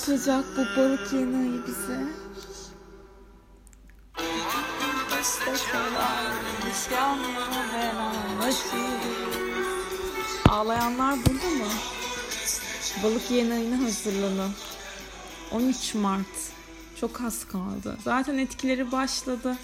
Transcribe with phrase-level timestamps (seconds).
[0.00, 2.06] Yapacak bu balık ayı bize?
[10.48, 11.70] Ağlayanlar burada mı?
[13.02, 14.50] Balık yeni ayına hazırlanın.
[15.52, 16.26] 13 Mart.
[17.00, 17.96] Çok az kaldı.
[18.04, 19.56] Zaten etkileri başladı.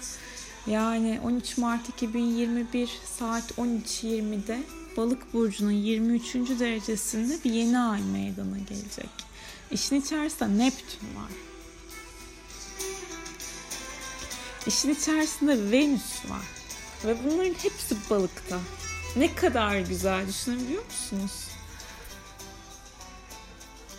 [0.67, 4.63] Yani 13 Mart 2021 saat 13.20'de
[4.97, 6.35] Balık burcunun 23.
[6.35, 9.26] derecesinde bir yeni ay meydana gelecek.
[9.71, 11.31] İşin içerisinde Neptün var.
[14.67, 16.45] İşin içerisinde Venüs var.
[17.05, 18.59] Ve bunların hepsi balıkta.
[19.15, 21.47] Ne kadar güzel düşünebiliyor musunuz?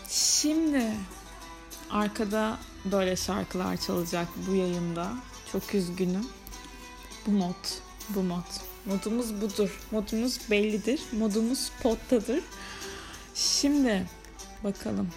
[0.09, 0.93] Şimdi
[1.91, 5.13] arkada böyle şarkılar çalacak bu yayında.
[5.53, 6.27] Çok üzgünüm.
[7.27, 7.65] Bu mod,
[8.09, 8.45] bu mod.
[8.87, 9.81] Modumuz budur.
[9.91, 11.01] Modumuz bellidir.
[11.13, 12.45] Modumuz pottadır.
[13.35, 14.07] Şimdi
[14.65, 15.09] bakalım.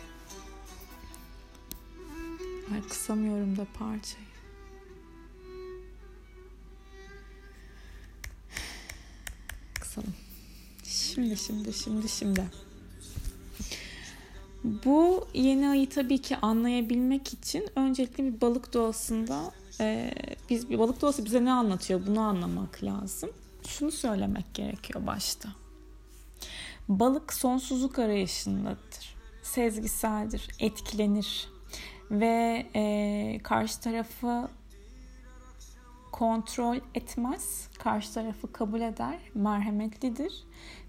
[2.74, 4.26] Ay kısamıyorum da parçayı.
[9.80, 10.14] Kısalım.
[10.84, 12.46] Şimdi şimdi şimdi şimdi.
[14.64, 20.14] Bu yeni ayı tabii ki anlayabilmek için öncelikle bir balık doğasında e,
[20.50, 23.30] biz bir balık doğası bize ne anlatıyor bunu anlamak lazım.
[23.68, 25.50] Şunu söylemek gerekiyor başta.
[26.90, 29.16] Balık sonsuzluk arayışındadır.
[29.44, 31.48] Sezgiseldir, etkilenir
[32.12, 34.48] ve e, karşı tarafı
[36.12, 37.68] kontrol etmez.
[37.80, 39.20] Karşı tarafı kabul eder.
[39.36, 40.44] Merhametlidir.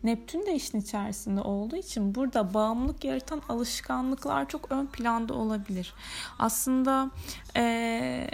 [0.05, 5.95] Neptün de işin içerisinde olduğu için burada bağımlılık yaratan alışkanlıklar çok ön planda olabilir.
[6.39, 7.11] Aslında
[7.57, 8.31] eee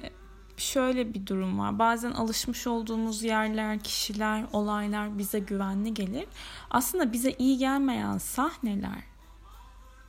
[0.56, 1.78] şöyle bir durum var.
[1.78, 6.26] Bazen alışmış olduğumuz yerler, kişiler, olaylar bize güvenli gelir.
[6.70, 9.17] Aslında bize iyi gelmeyen sahneler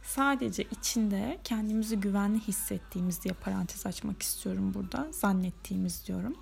[0.04, 5.08] sadece içinde kendimizi güvenli hissettiğimiz diye parantez açmak istiyorum burada.
[5.12, 6.36] Zannettiğimiz diyorum.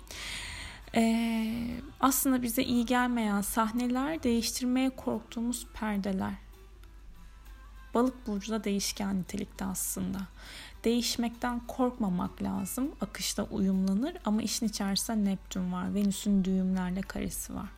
[0.94, 1.70] Ee,
[2.00, 6.34] aslında bize iyi gelmeyen sahneler değiştirmeye korktuğumuz perdeler.
[7.94, 10.18] Balık burcu da değişken nitelikte aslında.
[10.84, 12.90] Değişmekten korkmamak lazım.
[13.00, 15.94] Akışta uyumlanır ama işin içerisinde Neptün var.
[15.94, 17.68] Venüs'ün düğümlerle karesi var.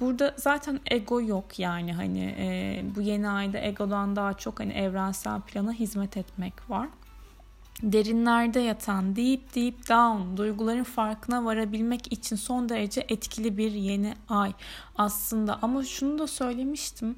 [0.00, 5.40] Burada zaten ego yok yani hani e, bu yeni ayda egodan daha çok hani evrensel
[5.40, 6.88] plana hizmet etmek var.
[7.82, 14.52] Derinlerde yatan deep deep down duyguların farkına varabilmek için son derece etkili bir yeni ay
[14.96, 15.58] aslında.
[15.62, 17.16] Ama şunu da söylemiştim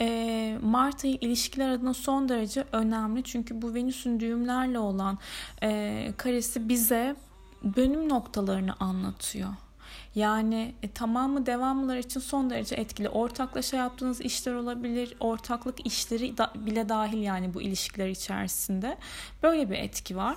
[0.00, 3.22] e, Mart ayı ilişkiler adına son derece önemli.
[3.22, 5.18] Çünkü bu Venüs'ün düğümlerle olan
[5.62, 7.16] e, karesi bize
[7.76, 9.50] dönüm noktalarını anlatıyor.
[10.14, 13.08] Yani e, tamamı devamlılar için son derece etkili.
[13.08, 15.16] Ortaklaşa yaptığınız işler olabilir.
[15.20, 18.98] Ortaklık işleri da, bile dahil yani bu ilişkiler içerisinde.
[19.42, 20.36] Böyle bir etki var.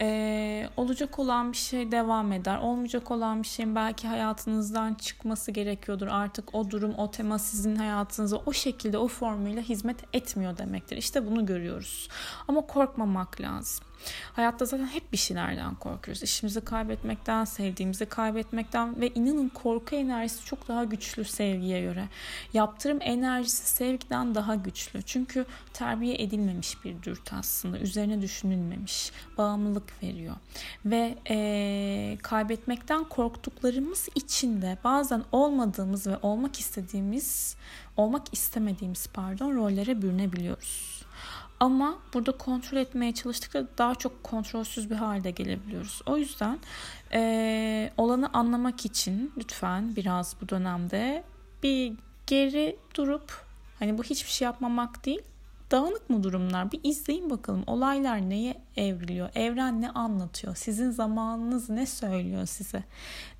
[0.00, 2.58] Ee, olacak olan bir şey devam eder.
[2.58, 6.06] Olmayacak olan bir şeyin belki hayatınızdan çıkması gerekiyordur.
[6.06, 10.96] Artık o durum, o tema sizin hayatınıza o şekilde, o formuyla hizmet etmiyor demektir.
[10.96, 12.08] İşte bunu görüyoruz.
[12.48, 13.84] Ama korkmamak lazım.
[14.32, 16.22] Hayatta zaten hep bir şeylerden korkuyoruz.
[16.22, 22.08] İşimizi kaybetmekten, sevdiğimizi kaybetmekten ve inanın korku enerjisi çok daha güçlü sevgiye göre.
[22.52, 25.02] Yaptırım enerjisi sevgiden daha güçlü.
[25.02, 27.78] Çünkü terbiye edilmemiş bir dürtü aslında.
[27.78, 29.12] Üzerine düşünülmemiş.
[29.38, 30.34] Bağımlılık veriyor.
[30.84, 37.56] Ve ee, kaybetmekten korktuklarımız içinde bazen olmadığımız ve olmak istediğimiz,
[37.96, 40.95] olmak istemediğimiz pardon rollere bürünebiliyoruz.
[41.60, 46.02] Ama burada kontrol etmeye çalıştıkça daha çok kontrolsüz bir halde gelebiliyoruz.
[46.06, 46.58] O yüzden
[47.12, 51.24] e, olanı anlamak için lütfen biraz bu dönemde
[51.62, 51.92] bir
[52.26, 53.44] geri durup
[53.78, 55.22] hani bu hiçbir şey yapmamak değil
[55.70, 56.72] dağınık mı durumlar?
[56.72, 59.28] Bir izleyin bakalım olaylar neye evriliyor?
[59.34, 60.56] Evren ne anlatıyor?
[60.56, 62.84] Sizin zamanınız ne söylüyor size?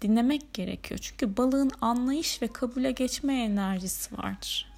[0.03, 1.01] Dinlemek gerekiyor.
[1.03, 4.76] Çünkü balığın anlayış ve kabule geçme enerjisi vardır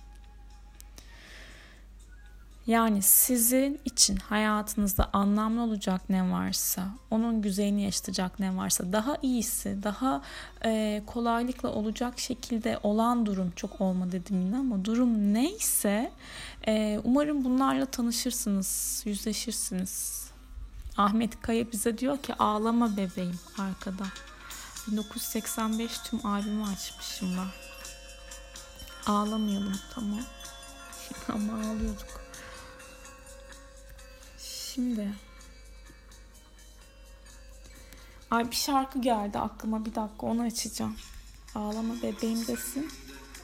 [2.69, 9.82] Yani sizin için hayatınızda anlamlı olacak ne varsa, onun güzelini yaşatacak ne varsa, daha iyisi,
[9.82, 10.23] daha
[10.65, 16.12] e, kolaylıkla olacak şekilde olan durum çok olma dedim yine ama durum neyse
[16.67, 20.29] e, umarım bunlarla tanışırsınız, yüzleşirsiniz.
[20.97, 24.05] Ahmet Kaya bize diyor ki ağlama bebeğim arkada.
[24.88, 27.49] 1985 tüm albümü açmışım ben.
[29.12, 30.20] Ağlamayalım tamam.
[31.29, 32.18] Ama ağlıyorduk.
[34.78, 35.08] Şimdi.
[38.30, 40.96] Ay bir şarkı geldi aklıma bir dakika onu açacağım.
[41.54, 42.90] Ağlama bebeğim desin.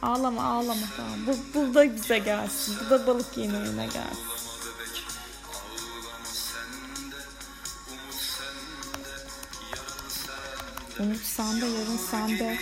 [0.02, 1.18] Ağlama ağlama tamam.
[1.26, 2.76] Bu, bu da bize gelsin.
[2.86, 4.24] Bu da balık yeni oyuna gelsin.
[11.00, 12.58] Umut sende, yarın sende.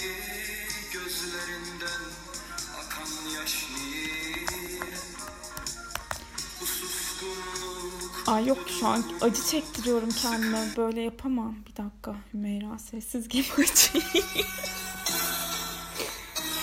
[8.26, 10.58] Ay yok şu an acı çektiriyorum kendime.
[10.76, 11.54] Böyle yapamam.
[11.68, 14.26] Bir dakika Hümeyra sessiz gibi açayım.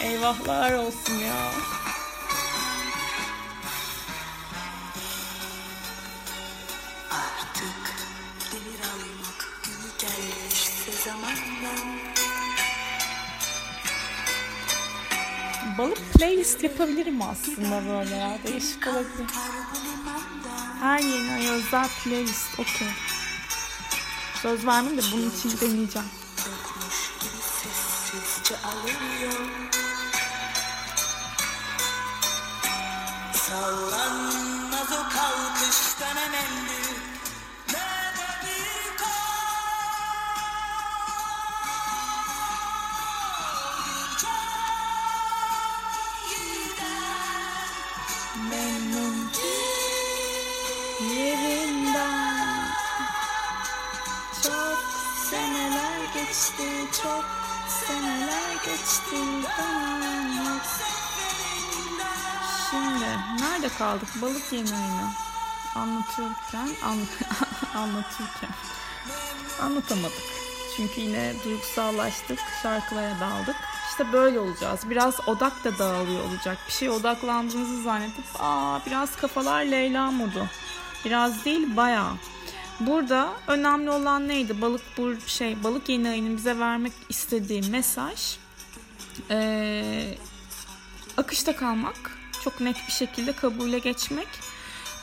[0.03, 1.51] Eyvahlar olsun ya.
[7.11, 7.95] Artık
[8.51, 11.99] demir almak günü gelmişse zamandan
[15.77, 18.37] Balık playlist yapabilirim aslında böyle ya.
[18.47, 19.27] Değişik olabilir.
[20.79, 22.59] Her yeni ay özel playlist.
[22.59, 22.87] Okey.
[24.41, 26.07] Söz vermem de bunun için deneyeceğim.
[33.33, 36.88] Sallanmaz o kalkıştan emelli
[58.89, 59.15] seneler geçti
[60.37, 60.59] bana.
[62.69, 64.09] Şimdi nerede kaldık?
[64.21, 65.11] Balık oyunu.
[65.75, 66.97] Anlatırken, an,
[67.81, 68.49] anlatırken
[69.61, 70.23] anlatamadık.
[70.77, 73.55] Çünkü yine duygusallaştık, şarkılara daldık.
[73.89, 74.79] İşte böyle olacağız.
[74.89, 76.57] Biraz odak da dağılıyor olacak.
[76.67, 80.47] Bir şeye odaklandığınızı zannedip aa biraz kafalar Leyla modu.
[81.05, 82.11] Biraz değil bayağı.
[82.79, 84.61] Burada önemli olan neydi?
[84.61, 88.37] Balık bu şey balık yeni ayının bize vermek istediği mesaj
[89.29, 90.15] ee,
[91.17, 94.27] akışta kalmak, çok net bir şekilde kabule geçmek,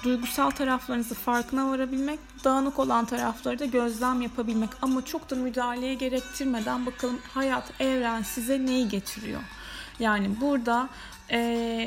[0.05, 6.87] duygusal taraflarınızı farkına varabilmek, dağınık olan tarafları da gözlem yapabilmek ama çok da müdahaleye gerektirmeden
[6.87, 9.41] bakalım hayat, evren size neyi getiriyor.
[9.99, 10.89] Yani burada
[11.31, 11.39] e,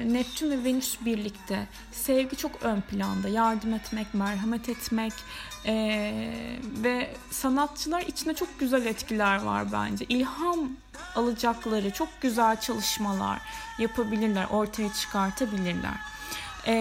[0.05, 3.29] Neptün ve Venüs birlikte sevgi çok ön planda.
[3.29, 5.13] Yardım etmek, merhamet etmek
[5.65, 6.13] e,
[6.83, 10.05] ve sanatçılar içinde çok güzel etkiler var bence.
[10.09, 10.69] İlham
[11.15, 13.39] alacakları çok güzel çalışmalar
[13.79, 15.95] yapabilirler, ortaya çıkartabilirler.
[16.67, 16.73] E,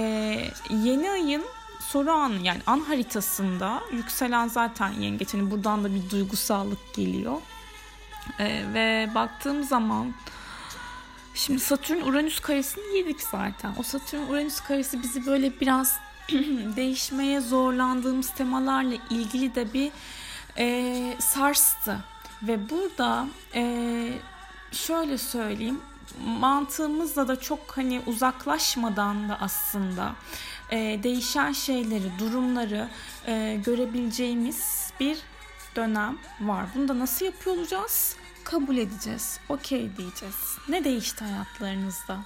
[0.70, 1.44] yeni ayın
[1.80, 5.34] soru anı yani an haritasında yükselen zaten yengeç.
[5.34, 7.36] Hani buradan da bir duygusallık geliyor.
[8.38, 10.14] E, ve baktığım zaman
[11.38, 13.74] Şimdi Satürn Uranüs karesini yedik zaten.
[13.78, 15.98] O Satürn Uranüs karesi bizi böyle biraz
[16.76, 19.90] değişmeye zorlandığımız temalarla ilgili de bir
[20.58, 21.98] e, sarstı.
[22.42, 24.12] Ve burada e,
[24.72, 25.80] şöyle söyleyeyim
[26.26, 30.12] mantığımızla da çok hani uzaklaşmadan da aslında
[30.70, 32.88] e, değişen şeyleri, durumları
[33.26, 35.18] e, görebileceğimiz bir
[35.76, 36.66] dönem var.
[36.74, 38.16] Bunu da nasıl yapıyor olacağız?
[38.50, 39.40] Kabul edeceğiz.
[39.48, 40.58] Okey diyeceğiz.
[40.68, 42.18] Ne değişti hayatlarınızda?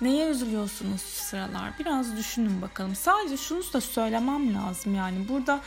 [0.00, 1.72] Neye üzülüyorsunuz şu sıralar?
[1.78, 2.94] Biraz düşünün bakalım.
[2.94, 5.28] Sadece şunu da söylemem lazım yani.
[5.28, 5.60] Burada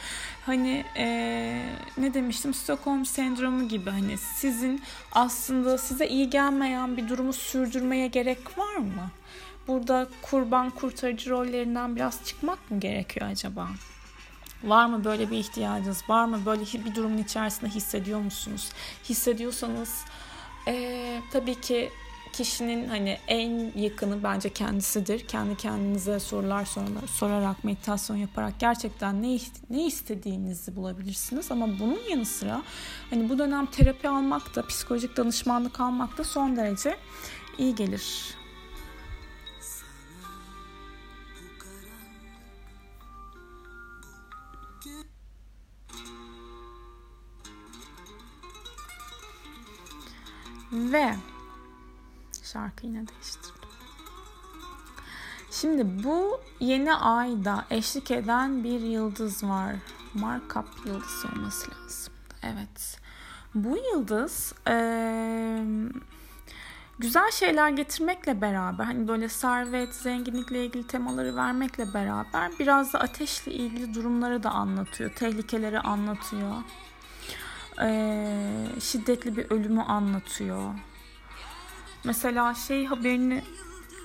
[0.46, 1.66] hani ee,
[1.98, 2.54] ne demiştim?
[2.54, 9.12] Stockholm sendromu gibi hani sizin aslında size iyi gelmeyen bir durumu sürdürmeye gerek var mı?
[9.68, 13.70] Burada kurban kurtarıcı rollerinden biraz çıkmak mı gerekiyor acaba?
[14.64, 16.04] Var mı böyle bir ihtiyacınız?
[16.10, 18.70] Var mı böyle bir durumun içerisinde hissediyor musunuz?
[19.10, 20.06] Hissediyorsanız
[20.68, 21.90] ee, tabii ki
[22.34, 25.28] kişinin hani en yakını bence kendisidir.
[25.28, 29.38] Kendi kendinize sorular sorarak, sorarak meditasyon yaparak gerçekten ne
[29.70, 31.52] ne istediğinizi bulabilirsiniz.
[31.52, 32.64] Ama bunun yanı sıra
[33.10, 36.98] hani bu dönem terapi almak da psikolojik danışmanlık almak da son derece
[37.58, 38.36] iyi gelir.
[50.74, 51.16] Ve
[52.44, 53.70] şarkı yine değiştirdim.
[55.52, 59.76] Şimdi bu yeni ayda eşlik eden bir yıldız var.
[60.14, 62.14] Markap yıldızı olması lazım.
[62.44, 63.00] Evet.
[63.56, 65.66] Bu yıldız eee,
[67.00, 73.52] güzel şeyler getirmekle beraber hani böyle servet, zenginlikle ilgili temaları vermekle beraber biraz da ateşle
[73.54, 75.12] ilgili durumları da anlatıyor.
[75.16, 76.54] Tehlikeleri anlatıyor.
[77.82, 80.74] Eee, şiddetli bir ölümü anlatıyor.
[82.04, 83.44] Mesela şey haberini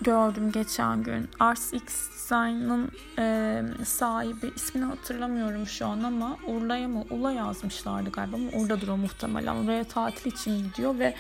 [0.00, 1.28] gördüm geçen gün.
[1.40, 8.37] Ars X Design'ın e, sahibi ismini hatırlamıyorum şu an ama Urla'ya mı Ula yazmışlardı galiba
[8.37, 9.54] ama Urla'dır o muhtemelen.
[9.54, 11.14] Oraya tatil için gidiyor ve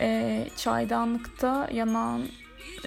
[0.00, 2.22] e, çaydanlıkta yanan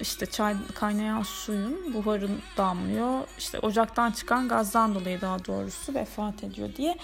[0.00, 3.20] işte çay kaynayan suyun buharın damlıyor.
[3.38, 6.96] İşte ocaktan çıkan gazdan dolayı daha doğrusu vefat ediyor diye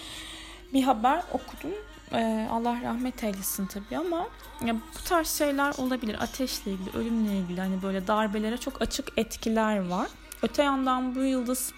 [0.72, 1.74] bir haber okudum.
[2.14, 4.28] Ee, Allah rahmet eylesin tabii ama
[4.66, 6.22] ya bu tarz şeyler olabilir.
[6.22, 10.08] Ateşle ilgili, ölümle ilgili hani böyle darbelere çok açık etkiler var.
[10.42, 11.72] Öte yandan bu yıldız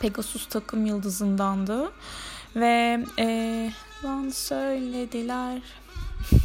[0.00, 1.92] Pegasus takım yıldızındandı.
[2.56, 3.26] Ve e,
[4.04, 5.62] lan söylediler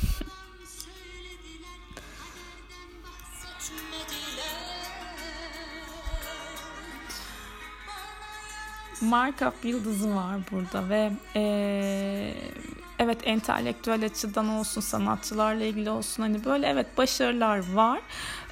[9.01, 12.35] markup yıldızı var burada ve eee,
[12.99, 17.99] evet entelektüel açıdan olsun sanatçılarla ilgili olsun hani böyle evet başarılar var.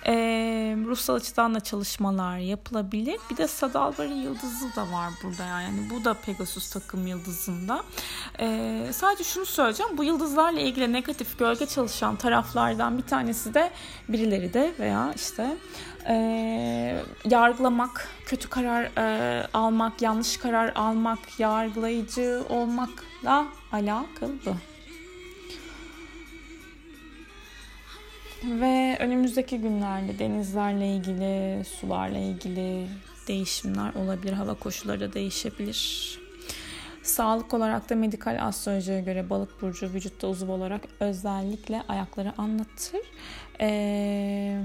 [0.08, 3.18] Eee ruhsal açıdan da çalışmalar yapılabilir.
[3.30, 5.90] Bir de Sadalbari yıldızı da var burada yani.
[5.90, 7.84] Bu da Pegasus takım yıldızında.
[8.40, 9.98] Eee, sadece şunu söyleyeceğim.
[9.98, 13.72] Bu yıldızlarla ilgili negatif gölge çalışan taraflardan bir tanesi de
[14.10, 15.58] birileri de veya işte
[16.10, 22.44] eee, yargılamak, kötü karar eee, almak, yanlış karar almak, yargılayıcı
[23.24, 24.58] olmakla alakalı.
[28.44, 32.88] Ve önümüzdeki günlerde denizlerle ilgili, sularla ilgili
[33.28, 34.34] değişimler olabilir.
[34.34, 36.20] Hava koşulları da değişebilir.
[37.04, 43.02] Sağlık olarak da medikal astrolojiye göre balık burcu vücutta uzuv olarak özellikle ayakları anlatır.
[43.62, 44.62] Ee,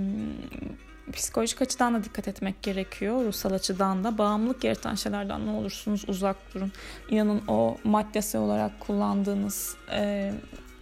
[1.12, 3.24] psikolojik açıdan da dikkat etmek gerekiyor.
[3.24, 6.72] Ruhsal açıdan da bağımlılık yaratan şeylerden ne olursunuz uzak durun.
[7.08, 10.32] İnanın o maddesi olarak kullandığınız e,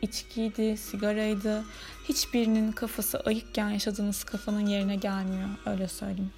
[0.03, 1.65] içkiydi, sigaraydı.
[2.09, 5.49] Hiçbirinin kafası ayıkken yaşadığınız kafanın yerine gelmiyor.
[5.67, 6.33] Öyle söyleyeyim.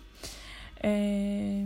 [0.85, 1.65] Ee,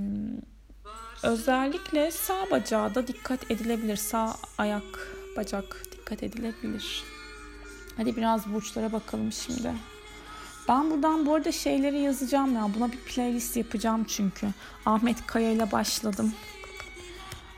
[1.23, 3.96] özellikle sağ bacağa da dikkat edilebilir.
[3.96, 7.04] Sağ ayak, bacak dikkat edilebilir.
[7.96, 9.73] Hadi biraz burçlara bakalım şimdi.
[10.68, 12.68] Ben buradan bu arada şeyleri yazacağım ya.
[12.75, 14.49] Buna bir playlist yapacağım çünkü.
[14.87, 16.32] Ahmet Kaya ile başladım.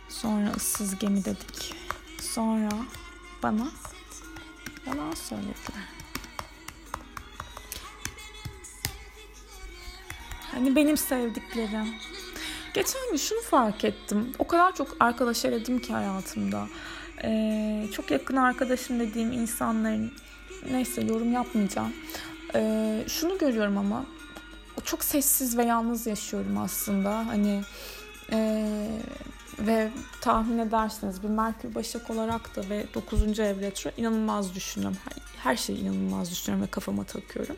[0.08, 1.74] Sonra ıssız gemi dedik.
[2.20, 2.68] Sonra
[3.42, 3.68] bana
[4.86, 5.84] yalan söylediler.
[10.52, 11.94] Hani benim sevdiklerim.
[12.74, 14.32] Geçen gün şunu fark ettim.
[14.38, 16.68] O kadar çok arkadaş eledim ki hayatımda.
[17.24, 20.12] Ee, çok yakın arkadaşım dediğim insanların
[20.70, 21.92] neyse yorum yapmayacağım.
[22.54, 24.04] Ee, şunu görüyorum ama
[24.84, 27.26] çok sessiz ve yalnız yaşıyorum aslında.
[27.26, 27.62] Hani
[28.32, 28.88] ee,
[29.58, 29.90] ve
[30.20, 33.38] tahmin edersiniz bir Merkür Başak olarak da ve 9.
[33.38, 34.98] ev retro inanılmaz düşünüyorum.
[35.04, 37.56] Her, her şeyi inanılmaz düşünüyorum ve kafama takıyorum.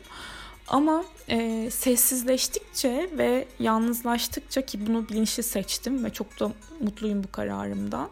[0.67, 8.09] Ama e, sessizleştikçe ve yalnızlaştıkça ki bunu bilinçli seçtim ve çok da mutluyum bu kararımdan.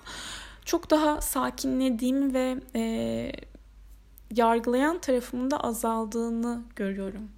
[0.66, 3.32] Çok daha sakinlediğimi ve e,
[4.36, 7.30] yargılayan tarafımın da azaldığını görüyorum.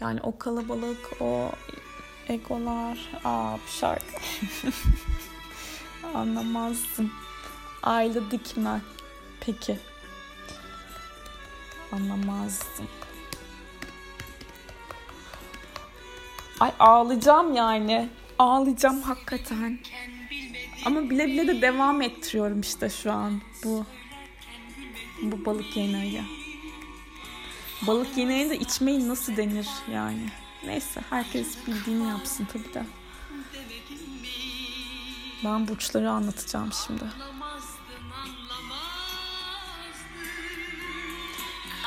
[0.00, 1.50] Yani o kalabalık, o
[2.28, 4.04] egolar, aa bu şarkı
[6.14, 7.10] anlamazsın.
[7.82, 8.80] Aylı dikme.
[9.40, 9.78] Peki.
[11.92, 12.86] Anlamazsın.
[16.60, 18.08] Ay ağlayacağım yani.
[18.38, 19.78] Ağlayacağım hakikaten.
[20.86, 23.84] Ama bile bile de devam ettiriyorum işte şu an bu
[25.32, 26.22] bu balık yemeği.
[27.86, 30.30] Balık yemeği de içmeyin nasıl denir yani.
[30.66, 32.86] Neyse herkes bildiğini yapsın tabii de.
[35.44, 37.04] Ben burçları anlatacağım şimdi.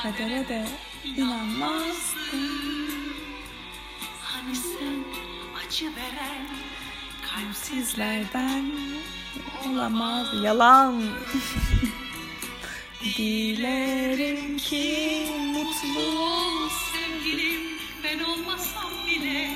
[0.02, 0.68] Kadere de
[1.04, 2.48] inanmazdım.
[4.22, 5.04] Hani sen
[5.66, 6.48] acı veren
[7.68, 8.64] Sizlerden
[9.66, 11.02] olamaz yalan.
[13.16, 16.68] Dilerim ki mutlu ol.
[16.92, 17.62] sevgilim
[18.04, 19.50] ben olmasam bile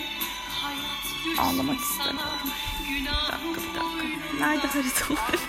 [0.48, 2.50] hayat Ağlamak günahım
[2.88, 4.36] Bir dakika bir dakika.
[4.40, 5.40] Nerede haritalar?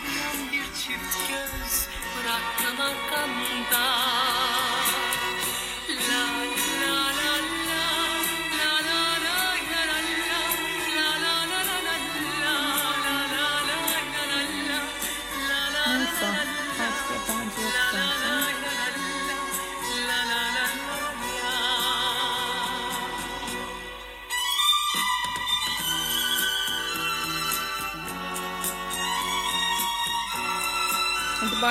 [0.51, 3.83] Bir çift göz bıraktın arkamda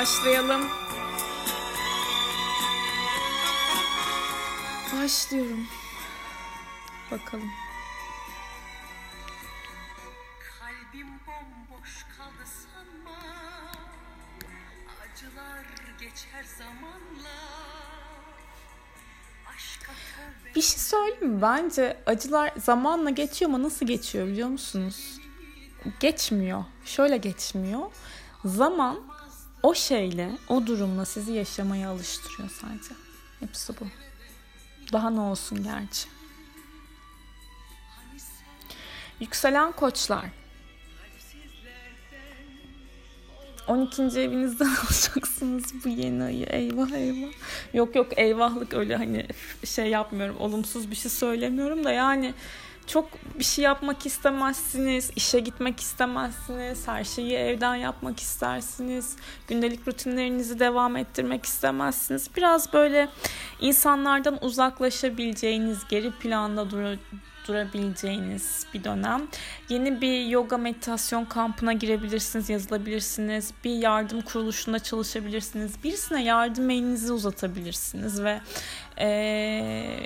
[0.02, 0.62] başlayalım.
[4.96, 5.66] Başlıyorum.
[7.10, 7.50] Bakalım.
[10.58, 13.18] Kalbim bomboş kaldı sanma
[15.02, 15.64] Acılar
[16.00, 17.28] geçer zamanla
[20.56, 21.42] Bir şey söyleyeyim mi?
[21.42, 25.20] Bence acılar zamanla geçiyor ama nasıl geçiyor biliyor musunuz?
[26.00, 26.64] Geçmiyor.
[26.84, 27.80] Şöyle geçmiyor.
[28.44, 29.11] Zaman
[29.62, 32.94] o şeyle, o durumla sizi yaşamaya alıştırıyor sadece.
[33.40, 33.86] Hepsi bu.
[34.92, 36.08] Daha ne olsun gerçi.
[39.20, 40.24] Yükselen koçlar.
[43.68, 44.02] 12.
[44.02, 46.46] evinizden alacaksınız bu yeni ayı.
[46.46, 47.32] Eyvah eyvah.
[47.74, 49.26] Yok yok eyvahlık öyle hani
[49.64, 50.36] şey yapmıyorum.
[50.40, 52.34] Olumsuz bir şey söylemiyorum da yani
[52.86, 53.08] çok
[53.38, 59.16] bir şey yapmak istemezsiniz, işe gitmek istemezsiniz, her şeyi evden yapmak istersiniz,
[59.48, 62.28] gündelik rutinlerinizi devam ettirmek istemezsiniz.
[62.36, 63.08] Biraz böyle
[63.60, 66.98] insanlardan uzaklaşabileceğiniz, geri planda dur
[67.48, 69.22] durabileceğiniz bir dönem.
[69.68, 73.52] Yeni bir yoga meditasyon kampına girebilirsiniz, yazılabilirsiniz.
[73.64, 75.84] Bir yardım kuruluşunda çalışabilirsiniz.
[75.84, 78.40] Birisine yardım elinizi uzatabilirsiniz ve
[78.98, 79.08] e,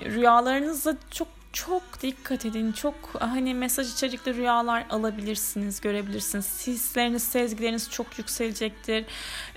[0.04, 2.72] rüyalarınızda çok çok dikkat edin.
[2.72, 6.66] Çok hani mesaj içerikli rüyalar alabilirsiniz, görebilirsiniz.
[6.66, 9.04] Hisleriniz, sezgileriniz çok yükselecektir.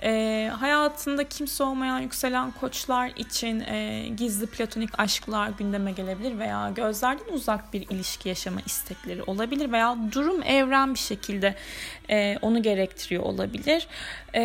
[0.02, 7.32] E, hayatında kimse olmayan yükselen koçlar için e, gizli platonik aşklar gündeme gelebilir veya gözlerden
[7.32, 11.54] uzak bir ilişki yaşama istekleri olabilir veya durum evren bir şekilde
[12.10, 13.88] e, onu gerektiriyor olabilir.
[14.34, 14.42] E,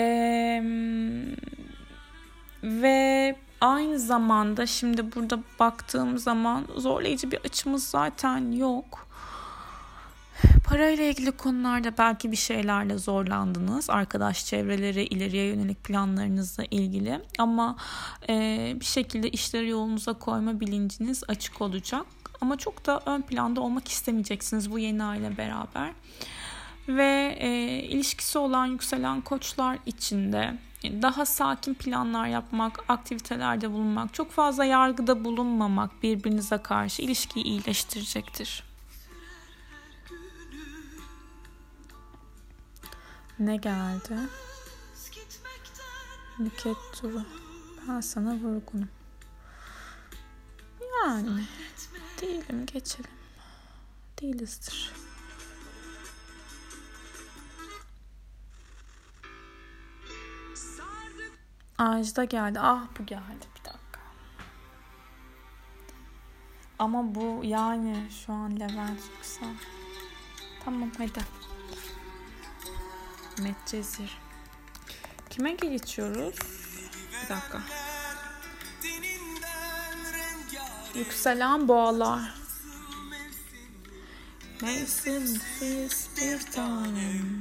[2.63, 9.07] ve aynı zamanda şimdi burada baktığım zaman zorlayıcı bir açımız zaten yok.
[10.65, 13.89] Parayla ilgili konularda belki bir şeylerle zorlandınız.
[13.89, 17.21] Arkadaş çevreleri, ileriye yönelik planlarınızla ilgili.
[17.37, 17.75] Ama
[18.29, 22.05] e, bir şekilde işleri yolunuza koyma bilinciniz açık olacak.
[22.41, 25.91] Ama çok da ön planda olmak istemeyeceksiniz bu yeni aile beraber.
[26.87, 27.49] Ve e,
[27.83, 36.03] ilişkisi olan yükselen koçlar içinde daha sakin planlar yapmak, aktivitelerde bulunmak, çok fazla yargıda bulunmamak
[36.03, 38.63] birbirinize karşı ilişkiyi iyileştirecektir.
[43.39, 44.17] Ne geldi?
[46.39, 47.21] Nüket turu.
[47.87, 48.89] Ben sana vurgunum.
[51.05, 51.43] Yani
[52.21, 53.11] değilim geçelim.
[54.21, 55.04] Değilizdir.
[61.77, 62.59] Ajda geldi.
[62.59, 63.99] Ah bu geldi bir dakika.
[66.79, 69.55] Ama bu yani şu an Levent Yüksel.
[70.65, 71.25] Tamam hadi.
[73.41, 74.17] Medcezir.
[75.29, 76.35] Kime geçiyoruz?
[77.23, 77.61] Bir dakika.
[80.95, 82.35] Yükselen boğalar.
[84.61, 87.39] Mevsimsiz bir tanem.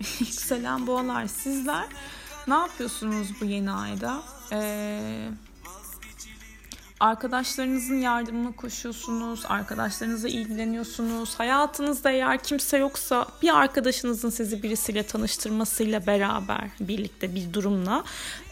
[0.20, 1.86] Yükselen boğalar sizler
[2.46, 4.22] ne yapıyorsunuz bu yeni ayda?
[4.52, 5.28] Ee,
[7.00, 11.34] arkadaşlarınızın yardımına koşuyorsunuz, arkadaşlarınızla ilgileniyorsunuz.
[11.38, 18.04] Hayatınızda eğer kimse yoksa bir arkadaşınızın sizi birisiyle tanıştırmasıyla beraber birlikte bir durumla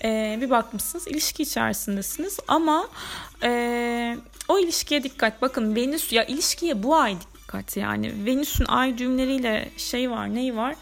[0.05, 2.89] e, bir bakmışsınız ilişki içerisindesiniz ama
[3.43, 4.17] e,
[4.49, 5.43] o ilişkiye dikkat.
[5.43, 7.17] Bakın Venüs ya ilişkiye bu ay
[7.51, 10.75] dikkat yani Venüs'ün ay düğümleriyle şey var neyi var?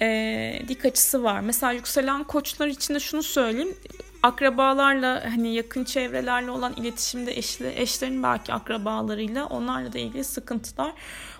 [0.00, 1.40] E, dik açısı var.
[1.40, 3.76] Mesela yükselen koçlar için de şunu söyleyeyim.
[4.22, 10.92] Akrabalarla hani yakın çevrelerle olan iletişimde eşli, eşlerin belki akrabalarıyla onlarla da ilgili sıkıntılar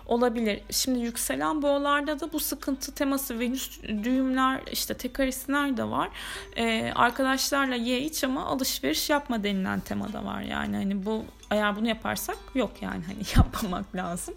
[0.06, 0.60] olabilir.
[0.70, 6.08] Şimdi yükselen boğalarda da bu sıkıntı teması Venüs düğümler işte tekarisler de var.
[6.56, 10.40] Ee, arkadaşlarla ye iç ama alışveriş yapma denilen temada var.
[10.40, 14.34] Yani hani bu eğer bunu yaparsak yok yani hani yapmamak lazım.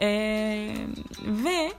[0.00, 0.74] Ee,
[1.26, 1.72] ve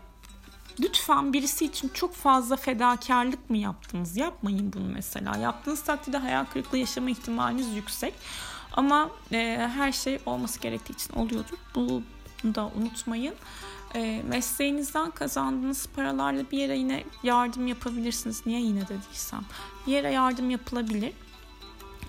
[0.79, 4.17] lütfen birisi için çok fazla fedakarlık mı yaptınız?
[4.17, 5.37] Yapmayın bunu mesela.
[5.37, 8.13] Yaptığınız takdirde hayal kırıklığı yaşama ihtimaliniz yüksek.
[8.71, 11.57] Ama e, her şey olması gerektiği için oluyordur.
[11.75, 12.03] Bunu
[12.43, 13.35] da unutmayın.
[13.95, 18.45] E, mesleğinizden kazandığınız paralarla bir yere yine yardım yapabilirsiniz.
[18.45, 19.41] Niye yine dediysem.
[19.87, 21.13] Bir yere yardım yapılabilir.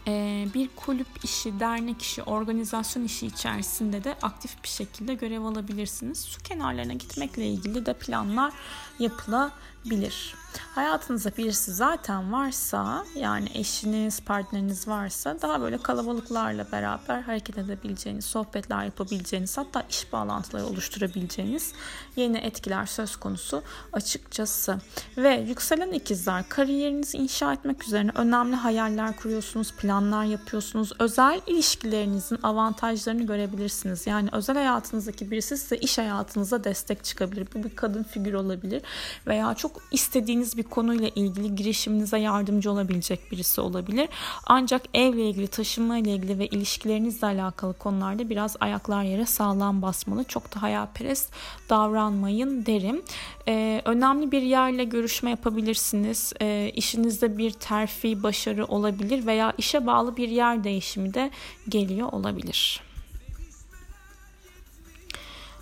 [0.07, 6.19] E, bir kulüp işi, dernek işi, organizasyon işi içerisinde de aktif bir şekilde görev alabilirsiniz.
[6.19, 8.53] Su kenarlarına gitmekle ilgili de planlar
[8.99, 10.35] yapılabilir.
[10.75, 18.85] Hayatınızda birisi zaten varsa yani eşiniz, partneriniz varsa daha böyle kalabalıklarla beraber hareket edebileceğiniz, sohbetler
[18.85, 21.73] yapabileceğiniz hatta iş bağlantıları oluşturabileceğiniz
[22.17, 24.79] yeni etkiler söz konusu açıkçası.
[25.17, 30.93] Ve yükselen ikizler kariyerinizi inşa etmek üzerine önemli hayaller kuruyorsunuz, planlar yapıyorsunuz.
[30.99, 34.07] Özel ilişkilerinizin avantajlarını görebilirsiniz.
[34.07, 37.49] Yani özel hayatınızdaki birisi size iş hayatınıza destek çıkabilir.
[37.55, 38.83] Bu bir kadın figür olabilir
[39.27, 44.09] veya çok istediğiniz bir konuyla ilgili girişiminize yardımcı olabilecek birisi olabilir.
[44.47, 50.25] Ancak evle ilgili, taşınma ile ilgili ve ilişkilerinizle alakalı konularda biraz ayaklar yere sağlam basmalı.
[50.25, 51.33] Çok da hayalperest
[51.71, 53.03] davranmayın derim.
[53.49, 56.33] Ee, önemli bir yerle görüşme yapabilirsiniz.
[56.41, 61.31] Ee, işinizde bir terfi, başarı olabilir veya işe bağlı bir yer değişimi de
[61.69, 62.86] geliyor olabilir.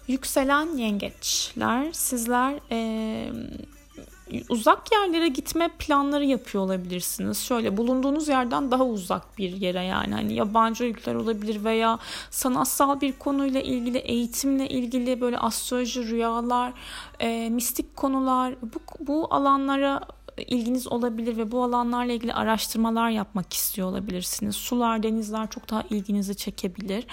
[0.08, 3.32] Yükselen yengeçler sizler e,
[4.48, 7.38] uzak yerlere gitme planları yapıyor olabilirsiniz.
[7.38, 11.98] Şöyle bulunduğunuz yerden daha uzak bir yere yani hani yabancı ülkeler olabilir veya
[12.30, 16.72] sanatsal bir konuyla ilgili eğitimle ilgili böyle astroloji, rüyalar,
[17.20, 20.00] e, mistik konular bu, bu alanlara
[20.42, 24.56] ilginiz olabilir ve bu alanlarla ilgili araştırmalar yapmak istiyor olabilirsiniz.
[24.56, 27.06] Sular, denizler çok daha ilginizi çekebilir.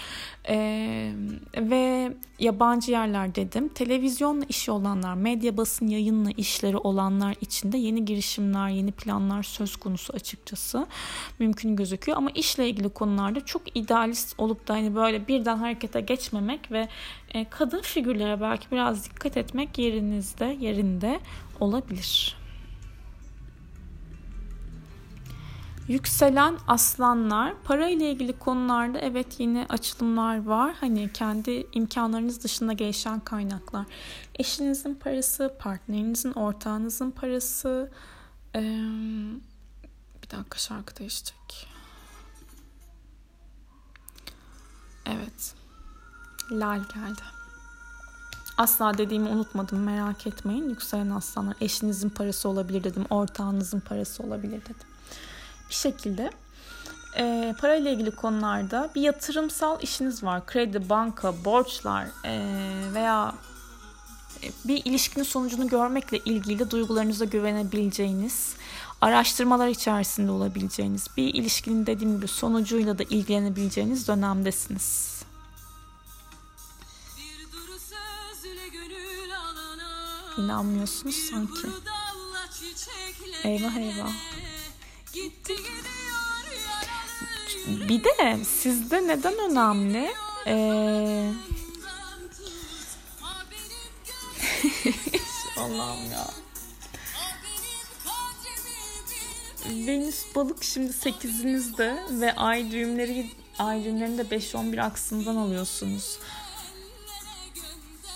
[0.49, 1.13] Ee,
[1.57, 3.67] ve yabancı yerler dedim.
[3.67, 9.75] Televizyonla işi olanlar, medya basın yayınla işleri olanlar için de yeni girişimler, yeni planlar söz
[9.75, 10.87] konusu açıkçası
[11.39, 12.17] mümkün gözüküyor.
[12.17, 16.87] Ama işle ilgili konularda çok idealist olup da hani böyle birden harekete geçmemek ve
[17.33, 21.19] e, kadın figürlere belki biraz dikkat etmek yerinizde, yerinde
[21.59, 22.40] olabilir.
[25.91, 30.75] Yükselen aslanlar para ile ilgili konularda evet yine açılımlar var.
[30.79, 33.85] Hani kendi imkanlarınız dışında gelişen kaynaklar.
[34.39, 37.91] Eşinizin parası, partnerinizin, ortağınızın parası.
[38.55, 38.59] Ee,
[40.23, 41.67] bir dakika şarkı değişecek.
[45.05, 45.55] Evet.
[46.51, 47.21] Lal geldi.
[48.57, 50.69] Asla dediğimi unutmadım merak etmeyin.
[50.69, 53.05] Yükselen aslanlar eşinizin parası olabilir dedim.
[53.09, 54.90] Ortağınızın parası olabilir dedim
[55.71, 56.31] bir şekilde
[57.17, 60.45] e, parayla ilgili konularda bir yatırımsal işiniz var.
[60.45, 62.43] Kredi, banka, borçlar e,
[62.93, 63.35] veya
[64.65, 68.55] bir ilişkinin sonucunu görmekle ilgili duygularınıza güvenebileceğiniz,
[69.01, 75.21] araştırmalar içerisinde olabileceğiniz, bir ilişkinin dediğim gibi sonucuyla da ilgilenebileceğiniz dönemdesiniz.
[80.37, 81.67] İnanmıyorsunuz sanki.
[83.43, 84.11] Eyvah eyvah.
[87.89, 90.11] Bir de sizde neden önemli?
[90.47, 91.31] Ee...
[95.57, 96.27] Allah'ım ya.
[99.69, 106.19] Venüs balık şimdi 8'inizde ve ay düğümleri ay düğümlerini de 5-11 aksından alıyorsunuz.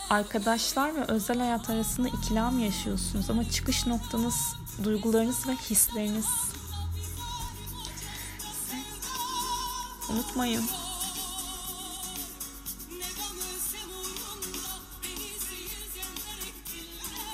[0.10, 4.36] Arkadaşlar ve özel hayat arasında ikilem yaşıyorsunuz ama çıkış noktanız
[4.84, 6.26] duygularınız ve hisleriniz
[10.10, 10.66] Unutmayın.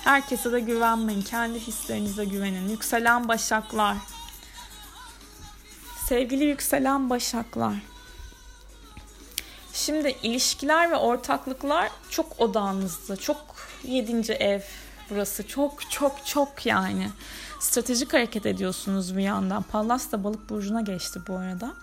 [0.03, 1.21] Herkese de güvenmeyin.
[1.21, 2.69] Kendi hislerinize güvenin.
[2.69, 3.97] Yükselen başaklar.
[6.07, 7.73] Sevgili yükselen başaklar.
[9.73, 13.17] Şimdi ilişkiler ve ortaklıklar çok odağınızda.
[13.17, 14.61] Çok yedinci ev
[15.09, 15.47] burası.
[15.47, 17.09] Çok çok çok yani.
[17.59, 19.63] Stratejik hareket ediyorsunuz bir yandan.
[19.63, 21.73] Pallas da balık burcuna geçti bu arada.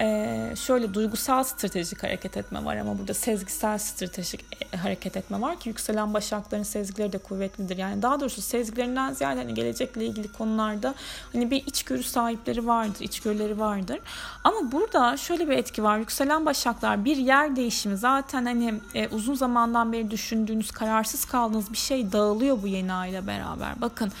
[0.00, 5.60] Ee, şöyle duygusal stratejik hareket etme var ama burada sezgisel stratejik e, hareket etme var
[5.60, 7.76] ki yükselen başakların sezgileri de kuvvetlidir.
[7.76, 10.94] Yani daha doğrusu sezgilerinden ziyade hani gelecekle ilgili konularda
[11.32, 13.98] hani bir içgörü sahipleri vardır, içgörüleri vardır.
[14.44, 15.98] Ama burada şöyle bir etki var.
[15.98, 21.78] Yükselen başaklar bir yer değişimi zaten hani e, uzun zamandan beri düşündüğünüz, kararsız kaldığınız bir
[21.78, 23.80] şey dağılıyor bu yeni aile beraber.
[23.80, 24.12] Bakın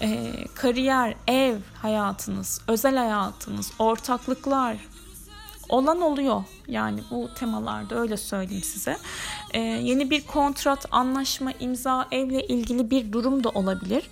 [0.00, 4.76] e, kariyer, ev hayatınız, özel hayatınız, ortaklıklar,
[5.70, 6.44] olan oluyor.
[6.68, 8.96] Yani bu temalarda öyle söyleyeyim size.
[9.54, 14.10] Ee, yeni bir kontrat, anlaşma, imza, evle ilgili bir durum da olabilir.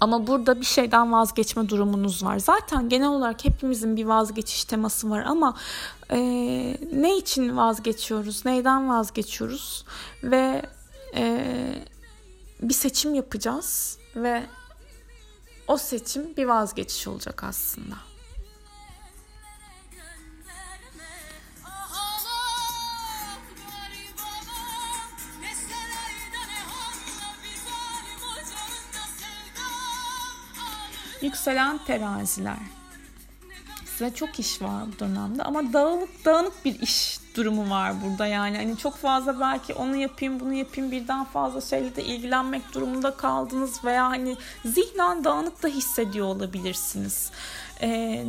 [0.00, 2.38] Ama burada bir şeyden vazgeçme durumunuz var.
[2.38, 5.56] Zaten genel olarak hepimizin bir vazgeçiş teması var ama
[6.10, 6.18] e,
[6.92, 9.84] ne için vazgeçiyoruz, neyden vazgeçiyoruz
[10.22, 10.62] ve
[11.14, 11.44] e,
[12.62, 14.42] bir seçim yapacağız ve
[15.68, 17.94] o seçim bir vazgeçiş olacak aslında.
[31.22, 32.56] Yükselen teraziler.
[33.86, 38.56] Size çok iş var bu dönemde ama dağınık dağınık bir iş durumu var burada yani.
[38.56, 43.84] Hani çok fazla belki onu yapayım bunu yapayım birden fazla şeyle de ilgilenmek durumunda kaldınız
[43.84, 47.30] veya hani zihnen dağınık da hissediyor olabilirsiniz.
[47.82, 48.24] Ee,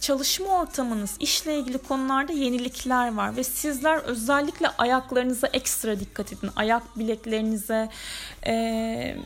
[0.00, 6.50] çalışma ortamınız, işle ilgili konularda yenilikler var ve sizler özellikle ayaklarınıza ekstra dikkat edin.
[6.56, 7.90] Ayak bileklerinize,
[8.46, 9.16] e,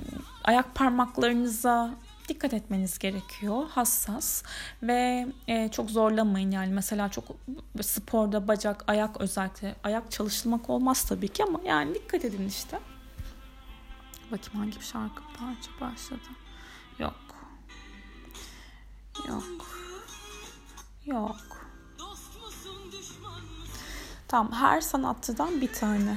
[0.44, 1.90] ayak parmaklarınıza
[2.29, 3.69] dikkat etmeniz gerekiyor.
[3.69, 4.43] Hassas
[4.83, 7.25] ve e, çok zorlamayın yani mesela çok
[7.83, 12.81] sporda bacak, ayak özellikle ayak çalışılmak olmaz tabii ki ama yani dikkat edin işte.
[14.33, 16.29] Bakayım hangi bir şarkı parça başladı.
[16.99, 17.14] Yok.
[19.29, 19.45] Yok.
[21.07, 21.37] Yok.
[24.29, 26.17] Tamam her sanatçıdan bir tane.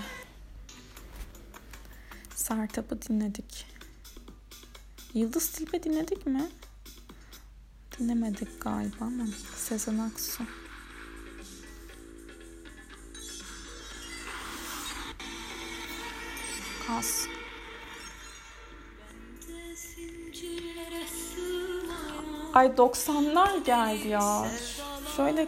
[2.36, 3.71] Sertab'ı dinledik.
[5.14, 6.50] Yıldız Tilbe dinledik mi?
[8.00, 9.24] Dinlemedik galiba ama
[9.56, 10.44] Sezen Aksu.
[16.88, 17.26] Kas.
[22.54, 24.52] Ay 90'lar geldi ya.
[25.16, 25.48] Şöyle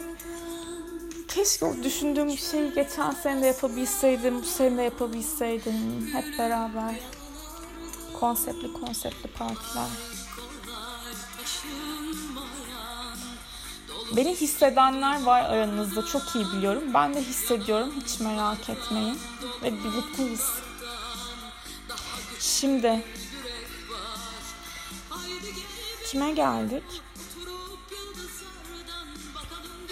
[1.27, 6.07] keşke o düşündüğüm şeyi geçen sene de yapabilseydim, bu sene de yapabilseydim.
[6.13, 6.95] Hep beraber
[8.23, 9.87] konseptli konseptli partiler.
[14.15, 16.83] Beni hissedenler var aranızda çok iyi biliyorum.
[16.93, 19.19] Ben de hissediyorum hiç merak etmeyin.
[19.63, 20.49] Ve birlikteyiz.
[22.39, 23.05] Şimdi
[26.05, 26.83] kime geldik?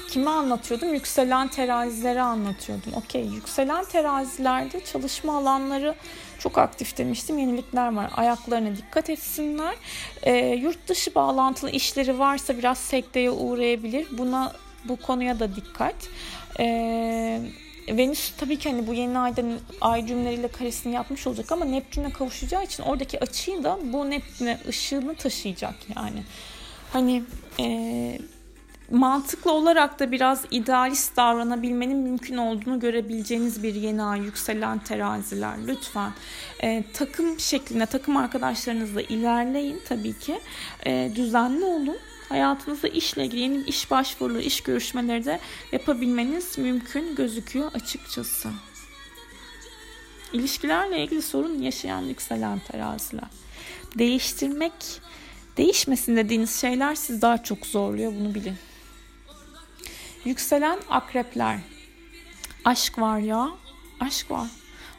[0.10, 0.94] Kime anlatıyordum?
[0.94, 2.94] Yükselen terazileri anlatıyordum.
[2.94, 5.96] Okey, yükselen terazilerde çalışma alanları
[6.44, 7.38] çok aktif demiştim.
[7.38, 8.12] Yenilikler var.
[8.16, 9.76] Ayaklarına dikkat etsinler.
[10.24, 14.08] E, yurt dışı bağlantılı işleri varsa biraz sekteye uğrayabilir.
[14.12, 14.54] Buna
[14.86, 15.96] bu konuya da dikkat.
[16.60, 17.42] Eee
[17.88, 19.42] Venüs tabii ki hani bu yeni ayda
[19.82, 25.16] ay cümleleriyle karesini yapmış olacak ama Neptün'e kavuşacağı için oradaki açıyı da bu Neptün'e ışığını
[25.16, 26.24] taşıyacak yani.
[26.94, 27.24] Hani
[27.60, 27.66] e,
[28.92, 36.12] mantıklı olarak da biraz idealist davranabilmenin mümkün olduğunu görebileceğiniz bir yeni ay yükselen teraziler lütfen
[36.64, 40.40] e, takım şeklinde takım arkadaşlarınızla ilerleyin tabii ki
[40.86, 41.98] e, düzenli olun
[42.30, 45.40] hayatınızda işle ilgili yeni iş başvuruları, iş görüşmeleri de
[45.72, 48.50] yapabilmeniz mümkün gözüküyor açıkçası.
[50.34, 53.28] İlişkilerle ilgili sorun yaşayan yükselen teraziler.
[53.98, 54.74] Değiştirmek,
[55.58, 58.56] değişmesin dediğiniz şeyler sizi daha çok zorluyor bunu bilin.
[60.26, 61.60] Yükselen akrepler.
[62.66, 63.50] Aşk var ya.
[64.00, 64.48] Aşk var.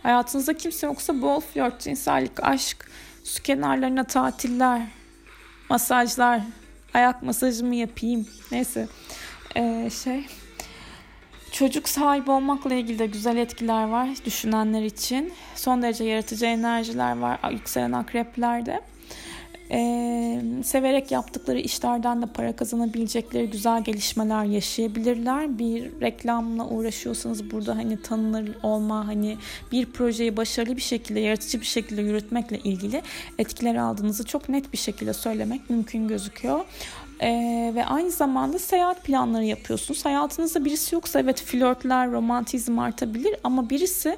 [0.03, 2.91] Hayatınızda kimse yoksa bol flört, cinsellik, aşk,
[3.25, 4.83] su kenarlarına tatiller,
[5.69, 6.41] masajlar,
[6.95, 8.27] ayak masajımı yapayım.
[8.51, 8.89] Neyse.
[9.57, 10.27] Ee, şey
[11.53, 15.33] Çocuk sahibi olmakla ilgili de güzel etkiler var düşünenler için.
[15.55, 18.81] Son derece yaratıcı enerjiler var yükselen akreplerde.
[19.71, 25.59] Ee, severek yaptıkları işlerden de para kazanabilecekleri güzel gelişmeler yaşayabilirler.
[25.59, 29.37] Bir reklamla uğraşıyorsanız burada hani tanınır olma, hani
[29.73, 33.03] bir projeyi başarılı bir şekilde, yaratıcı bir şekilde yürütmekle ilgili
[33.39, 36.61] etkiler aldığınızı çok net bir şekilde söylemek mümkün gözüküyor.
[37.23, 40.05] Ee, ve aynı zamanda seyahat planları yapıyorsunuz.
[40.05, 44.17] Hayatınızda birisi yoksa evet flörtler, romantizm artabilir ama birisi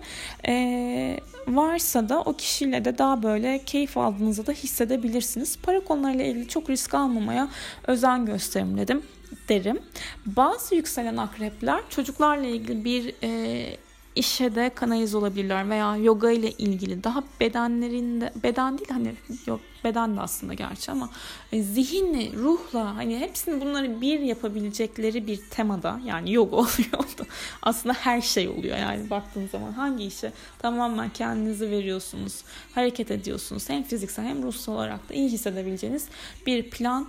[0.49, 5.59] e, varsa da o kişiyle de daha böyle keyif aldığınızı da hissedebilirsiniz.
[5.63, 7.49] Para konularıyla ilgili çok risk almamaya
[7.87, 9.03] özen gösterim dedim
[9.49, 9.79] derim.
[10.27, 13.77] Bazı yükselen akrepler çocuklarla ilgili bir e,
[14.17, 19.15] işe de kanalize olabilirler veya yoga ile ilgili daha bedenlerinde beden değil hani
[19.47, 21.11] yok beden de aslında gerçi ama
[21.53, 27.25] e, zihinle ruhla hani hepsini bunları bir yapabilecekleri bir temada yani yoga oluyor da
[27.63, 28.79] aslında her şey oluyor.
[28.79, 32.43] Yani baktığın zaman hangi işe tamamen kendinizi veriyorsunuz
[32.75, 36.09] hareket ediyorsunuz hem fiziksel hem ruhsal olarak da iyi hissedebileceğiniz
[36.47, 37.09] bir plan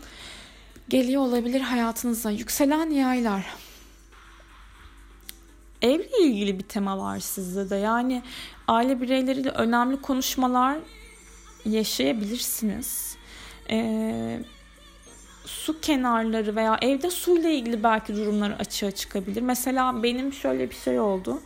[0.89, 2.32] geliyor olabilir hayatınıza.
[2.32, 3.46] Yükselen yaylar
[5.82, 7.76] evle ilgili bir tema var sizde de.
[7.76, 8.22] Yani
[8.68, 10.78] aile bireyleriyle önemli konuşmalar
[11.66, 13.18] yaşayabilirsiniz.
[13.70, 14.40] Ee,
[15.46, 19.42] su kenarları veya evde suyla ilgili belki durumlar açığa çıkabilir.
[19.42, 21.42] Mesela benim şöyle bir şey oldu.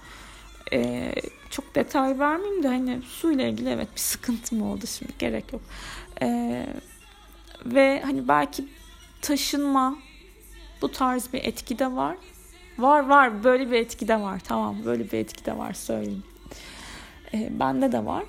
[0.74, 1.13] Ee,
[1.50, 5.62] çok detay vermeyeyim de hani suyla ilgili evet bir sıkıntım oldu şimdi gerek yok.
[6.22, 6.65] Ee,
[7.65, 8.65] ve hani belki
[9.22, 9.96] taşınma
[10.82, 12.18] bu tarz bir etki de var.
[12.80, 14.39] Var var böyle bir etki de var.
[14.44, 16.24] Tamam böyle bir etki de var söyleyeyim.
[17.34, 18.24] E, bende de var.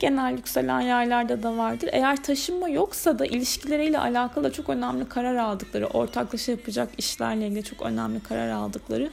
[0.00, 1.88] genel yükselen yaylarda da vardır.
[1.92, 7.82] Eğer taşınma yoksa da ilişkileriyle alakalı çok önemli karar aldıkları, ortaklaşa yapacak işlerle ilgili çok
[7.82, 9.10] önemli karar aldıkları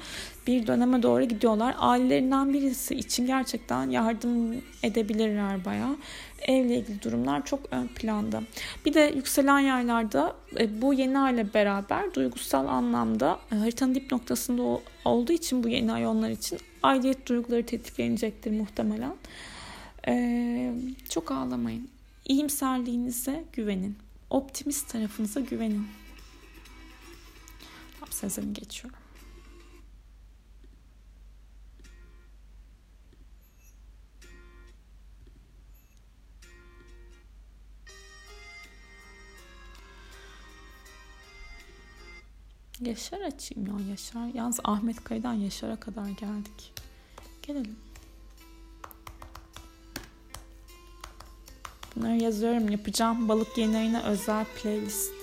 [0.48, 1.76] bir döneme doğru gidiyorlar.
[1.80, 5.98] Ailelerinden birisi için gerçekten yardım edebilirler bayağı.
[6.42, 8.44] Evle ilgili durumlar çok ön planda.
[8.86, 14.80] Bir de yükselen yaylarda e, bu yeni ayla beraber duygusal anlamda e, haritanın dip noktasında
[15.06, 19.14] olduğu için bu yeni ay onlar için aidiyet duyguları tetiklenecektir muhtemelen.
[20.08, 20.74] Ee,
[21.10, 21.90] çok ağlamayın.
[22.26, 23.96] İyimserliğinize güvenin.
[24.30, 25.88] Optimist tarafınıza güvenin.
[28.10, 29.01] Sezonu geçiyorum.
[42.82, 44.26] Yaşar açayım ya Yaşar.
[44.34, 46.74] Yalnız Ahmet Kaya'dan Yaşar'a kadar geldik.
[47.42, 47.76] Gelelim.
[51.96, 52.70] Bunları yazıyorum.
[52.70, 55.14] Yapacağım balık yeni ayına özel playlist.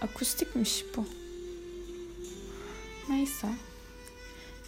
[0.00, 1.06] Akustikmiş bu.
[3.08, 3.48] Neyse.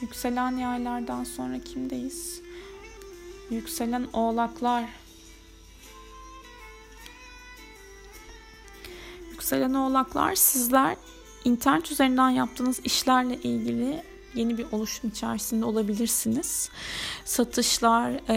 [0.01, 2.41] Yükselen yaylardan sonra kimdeyiz?
[3.51, 4.85] Yükselen oğlaklar.
[9.51, 10.97] Yükselen oğlaklar sizler
[11.45, 14.03] internet üzerinden yaptığınız işlerle ilgili
[14.35, 16.71] yeni bir oluşum içerisinde olabilirsiniz.
[17.25, 18.37] Satışlar, e,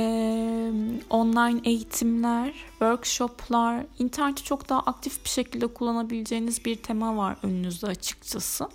[1.10, 8.68] online eğitimler, workshoplar, interneti çok daha aktif bir şekilde kullanabileceğiniz bir tema var önünüzde açıkçası.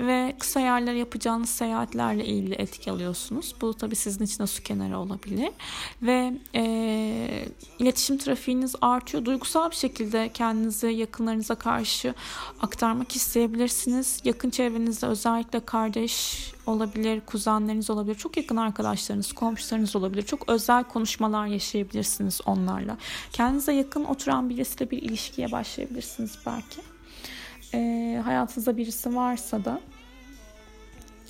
[0.00, 3.54] Ve kısa yerler yapacağınız seyahatlerle ilgili etki alıyorsunuz.
[3.60, 5.50] Bu tabii sizin için de su kenarı olabilir.
[6.02, 9.24] Ve e, iletişim trafiğiniz artıyor.
[9.24, 12.14] Duygusal bir şekilde kendinizi yakınlarınıza karşı
[12.60, 14.20] aktarmak isteyebilirsiniz.
[14.24, 20.22] Yakın çevrenizde özellikle kardeş olabilir, kuzenleriniz olabilir, çok yakın arkadaşlarınız, komşularınız olabilir.
[20.22, 22.98] Çok özel konuşmalar yaşayabilirsiniz onlarla.
[23.32, 26.80] Kendinize yakın oturan birisiyle bir ilişkiye başlayabilirsiniz belki.
[27.74, 29.80] E, hayatınızda birisi varsa da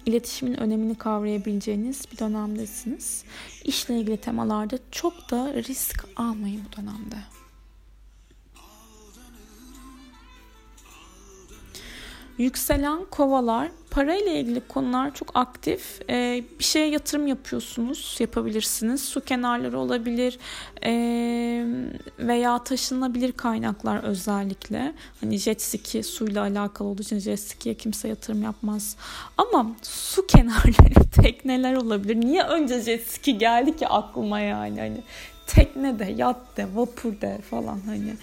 [0.06, 3.24] iletişimin önemini kavrayabileceğiniz bir dönemdesiniz.
[3.64, 7.39] İşle ilgili temalarda çok da risk almayın bu dönemde.
[12.40, 16.00] Yükselen kovalar parayla ilgili konular çok aktif.
[16.10, 19.04] Ee, bir şeye yatırım yapıyorsunuz, yapabilirsiniz.
[19.04, 20.38] Su kenarları olabilir
[20.84, 21.64] ee,
[22.18, 24.94] veya taşınabilir kaynaklar özellikle.
[25.20, 28.96] Hani jet ski suyla alakalı olduğu için jet ski'ye kimse yatırım yapmaz.
[29.36, 32.20] Ama su kenarları tekneler olabilir.
[32.20, 34.80] Niye önce jet ski geldi ki aklıma yani?
[34.80, 35.02] Hani
[35.46, 38.14] tekne de, yat de, vapur de falan hani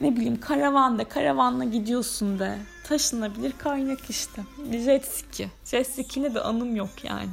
[0.00, 2.58] ne bileyim karavanda karavanla gidiyorsun de
[2.88, 4.42] taşınabilir kaynak işte.
[4.72, 5.50] Jet ski.
[5.64, 7.28] Jet ski'ne de anım yok yani.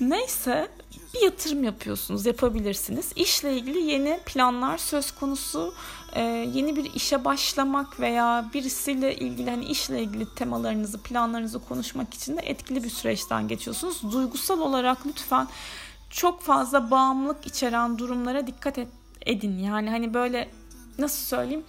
[0.00, 0.68] Neyse
[1.14, 3.12] bir yatırım yapıyorsunuz yapabilirsiniz.
[3.16, 5.74] İşle ilgili yeni planlar söz konusu.
[6.12, 6.20] Ee,
[6.54, 12.40] yeni bir işe başlamak veya birisiyle ilgili hani işle ilgili temalarınızı planlarınızı konuşmak için de
[12.40, 14.12] etkili bir süreçten geçiyorsunuz.
[14.12, 15.48] Duygusal olarak lütfen
[16.10, 18.78] çok fazla bağımlılık içeren durumlara dikkat
[19.26, 19.58] edin.
[19.58, 20.48] Yani hani böyle
[20.98, 21.64] nasıl söyleyeyim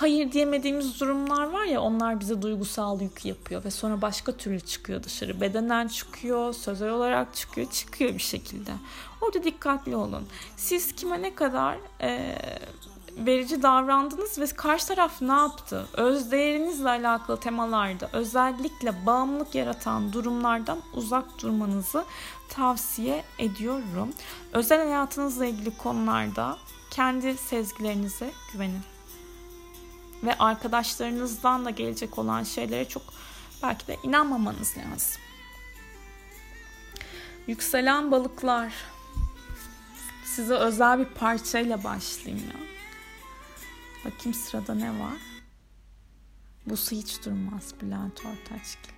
[0.00, 5.02] hayır diyemediğimiz durumlar var ya onlar bize duygusal yük yapıyor ve sonra başka türlü çıkıyor
[5.02, 5.40] dışarı.
[5.40, 8.70] Bedenen çıkıyor, sözel olarak çıkıyor, çıkıyor bir şekilde.
[9.20, 10.26] Orada dikkatli olun.
[10.56, 12.38] Siz kime ne kadar e,
[13.16, 15.86] verici davrandınız ve karşı taraf ne yaptı?
[15.96, 22.04] Özdeğerinizle alakalı temalarda özellikle bağımlılık yaratan durumlardan uzak durmanızı
[22.48, 24.12] tavsiye ediyorum.
[24.52, 26.56] Özel hayatınızla ilgili konularda
[26.90, 28.97] kendi sezgilerinize güvenin.
[30.22, 33.02] Ve arkadaşlarınızdan da gelecek olan şeylere çok
[33.62, 35.22] belki de inanmamanız lazım.
[37.46, 38.72] Yükselen balıklar.
[40.24, 42.60] Size özel bir parçayla başlayayım ya.
[44.04, 45.18] Bakayım sırada ne var?
[46.66, 48.97] Bu su hiç durmaz Bülent Ortaçgil.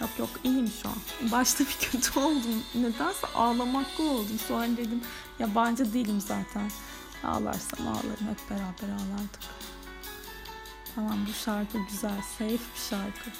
[0.00, 0.94] Yok yok iyiyim şu an.
[1.32, 2.62] Başta bir kötü oldum.
[2.74, 4.38] Nedense ağlamaklı oldum.
[4.48, 5.02] Sonra dedim
[5.38, 6.70] yabancı değilim zaten.
[7.24, 8.28] Ağlarsam ağlarım.
[8.30, 9.40] Hep beraber ağlardık.
[10.94, 12.22] Tamam bu şarkı güzel.
[12.38, 13.30] Safe bir şarkı.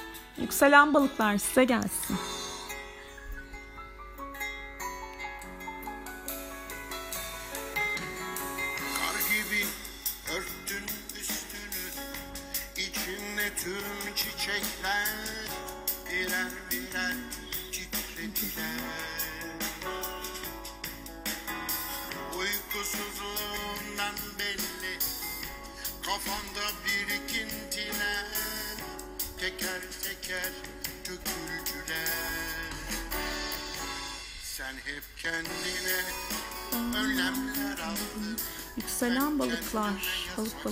[0.40, 2.16] Yükselen balıklar size gelsin.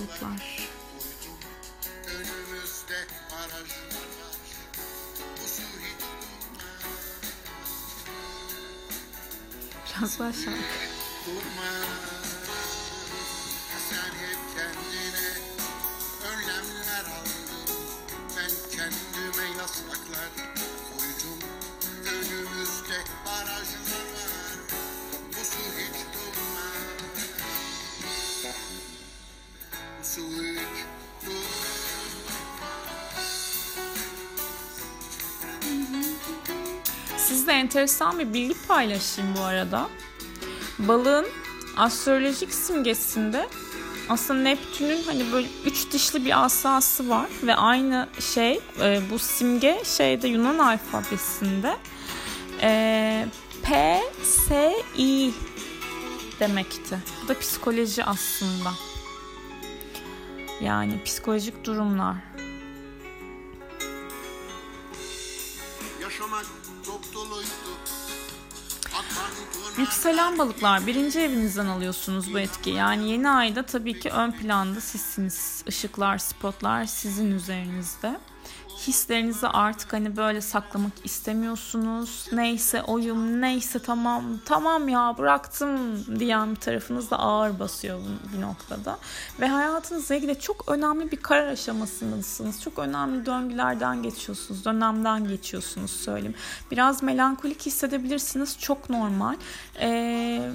[0.01, 0.69] Var.
[9.85, 12.16] Hiç Biraz şarkı.
[37.27, 39.89] Sizle enteresan bir bilgi paylaşayım bu arada.
[40.79, 41.25] Balığın
[41.77, 43.49] astrolojik simgesinde
[44.09, 49.81] aslında Neptün'ün hani böyle üç dişli bir asası var ve aynı şey e, bu simge
[49.85, 51.77] şeyde Yunan alfabesinde
[52.61, 53.25] e,
[53.63, 55.33] P S I
[56.39, 56.99] demekti.
[57.23, 58.73] Bu da psikoloji aslında.
[60.61, 62.15] Yani psikolojik durumlar.
[69.77, 72.69] Yükselen balıklar birinci evinizden alıyorsunuz bu etki.
[72.69, 75.63] Yani yeni ayda tabii ki ön planda sizsiniz.
[75.67, 78.19] Işıklar, spotlar sizin üzerinizde.
[78.77, 82.27] Hislerinizi artık hani böyle saklamak istemiyorsunuz.
[82.31, 87.99] Neyse oyum, neyse tamam, tamam ya bıraktım diyen bir tarafınız da ağır basıyor
[88.33, 88.97] bir noktada.
[89.39, 92.61] Ve hayatınızla ilgili çok önemli bir karar aşamasındasınız.
[92.61, 96.35] Çok önemli döngülerden geçiyorsunuz, dönemden geçiyorsunuz söyleyeyim.
[96.71, 99.35] Biraz melankolik hissedebilirsiniz, çok normal.
[99.79, 100.51] Ee,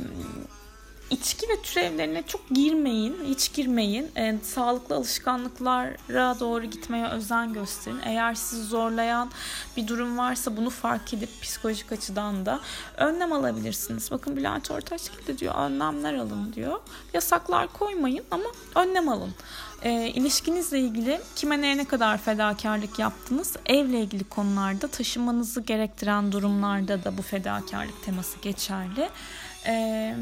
[1.12, 4.10] içki ve türevlerine çok girmeyin, hiç girmeyin.
[4.16, 8.00] Ee, sağlıklı alışkanlıklara doğru gitmeye özen gösterin.
[8.04, 9.30] Eğer sizi zorlayan
[9.76, 12.60] bir durum varsa bunu fark edip psikolojik açıdan da
[12.96, 14.10] önlem alabilirsiniz.
[14.10, 16.80] Bakın Bülent Ortaç gibi diyor önlemler alın diyor.
[17.14, 19.34] Yasaklar koymayın ama önlem alın.
[19.82, 23.56] E, ilişkinizle ilgili kime neye ne kadar fedakarlık yaptınız?
[23.66, 29.08] Evle ilgili konularda taşımanızı gerektiren durumlarda da bu fedakarlık teması geçerli.
[29.66, 30.14] E,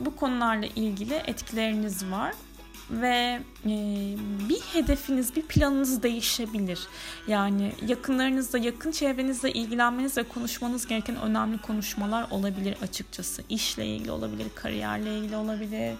[0.00, 2.34] bu konularla ilgili etkileriniz var
[2.90, 3.70] ve e,
[4.48, 6.80] bir hedefiniz, bir planınız değişebilir.
[7.28, 13.42] Yani yakınlarınızla, yakın çevrenizle ilgilenmeniz ve konuşmanız gereken önemli konuşmalar olabilir açıkçası.
[13.48, 15.94] İşle ilgili olabilir, kariyerle ilgili olabilir.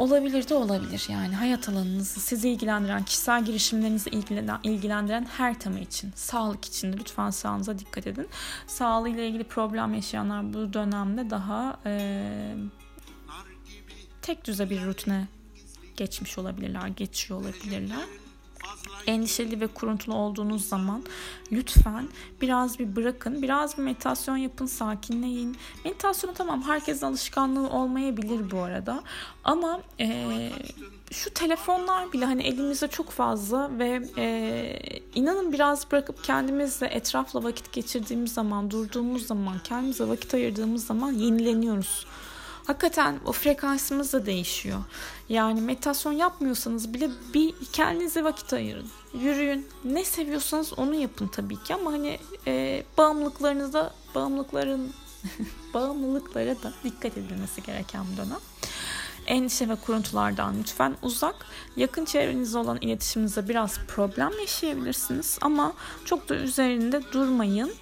[0.00, 6.12] Olabilir de olabilir yani hayat alanınızı sizi ilgilendiren, kişisel girişimlerinizi ilgilen- ilgilendiren her tema için,
[6.14, 8.28] sağlık için lütfen sağlığınıza dikkat edin.
[8.66, 12.54] Sağlığıyla ilgili problem yaşayanlar bu dönemde daha e,
[14.22, 15.28] tek düze bir rutine
[15.96, 18.04] geçmiş olabilirler, geçiyor olabilirler.
[19.06, 21.02] Endişeli ve kuruntulu olduğunuz zaman
[21.52, 22.08] lütfen
[22.40, 25.56] biraz bir bırakın, biraz bir meditasyon yapın, sakinleyin.
[25.84, 29.02] Meditasyonu tamam herkesin alışkanlığı olmayabilir bu arada.
[29.44, 30.52] Ama eee,
[31.10, 37.72] şu telefonlar bile hani elimizde çok fazla ve eee, inanın biraz bırakıp kendimizle etrafla vakit
[37.72, 42.06] geçirdiğimiz zaman, durduğumuz zaman, kendimize vakit ayırdığımız zaman yenileniyoruz.
[42.66, 44.78] Hakikaten o frekansımız da değişiyor.
[45.28, 48.88] Yani meditasyon yapmıyorsanız bile bir kendinize vakit ayırın.
[49.14, 49.66] Yürüyün.
[49.84, 54.92] Ne seviyorsanız onu yapın tabii ki ama hani e, bağımlılıklarınıza, bağımlılıkların
[55.74, 58.40] bağımlılıklara da dikkat edilmesi gereken bir dönem.
[59.26, 61.34] Endişe ve kuruntulardan lütfen uzak.
[61.76, 65.72] Yakın çevrenizde olan iletişiminizde biraz problem yaşayabilirsiniz ama
[66.04, 67.72] çok da üzerinde durmayın.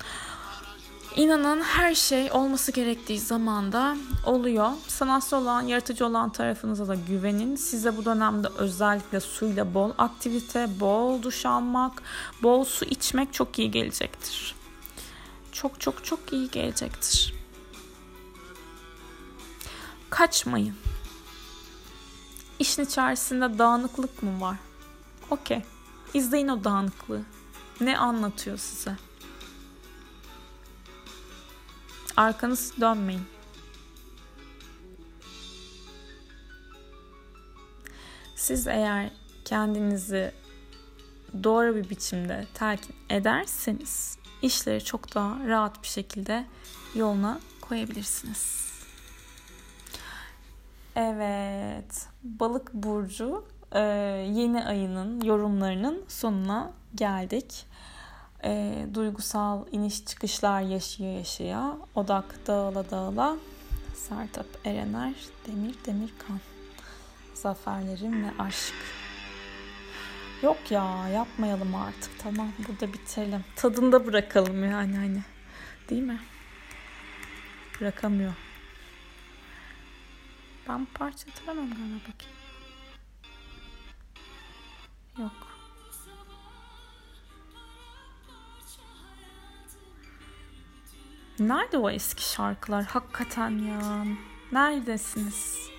[1.17, 4.71] İnanın her şey olması gerektiği zamanda oluyor.
[4.89, 7.57] Sanatsal olan, yaratıcı olan tarafınıza da güvenin.
[7.57, 12.03] Size bu dönemde özellikle suyla bol aktivite, bol duş almak,
[12.43, 14.55] bol su içmek çok iyi gelecektir.
[15.53, 17.35] Çok çok çok iyi gelecektir.
[20.11, 20.75] Kaçmayın.
[22.59, 24.57] İşin içerisinde dağınıklık mı var?
[25.31, 25.63] Okey.
[26.15, 27.23] İzleyin o dağınıklığı.
[27.81, 29.08] Ne anlatıyor size?
[32.19, 33.23] Arkanız dönmeyin.
[38.37, 39.11] Siz eğer
[39.45, 40.33] kendinizi
[41.45, 46.47] doğru bir biçimde telkin ederseniz işleri çok daha rahat bir şekilde
[46.95, 48.73] yoluna koyabilirsiniz.
[50.97, 53.45] Evet, Balık burcu
[54.35, 57.67] yeni ayının yorumlarının sonuna geldik.
[58.45, 63.37] E, duygusal iniş çıkışlar yaşaya yaşaya odak dağıla dağıla
[63.95, 65.15] Sertap Erener
[65.47, 66.41] Demir Demirkan
[67.35, 68.75] zaferlerim ve aşk.
[70.43, 73.45] Yok ya yapmayalım artık tamam burada bitelim.
[73.57, 75.23] Tadında bırakalım yani hani.
[75.91, 76.21] Değil mi?
[77.81, 78.35] Bırakamıyor.
[80.69, 82.37] Ben parça hatırlamam galiba bakayım.
[85.19, 85.48] Yok.
[91.41, 92.85] Nerede o eski şarkılar?
[92.85, 94.05] Hakikaten ya.
[94.53, 95.71] Neredesiniz?